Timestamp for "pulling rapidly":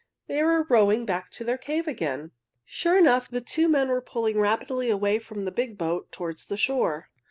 4.01-4.89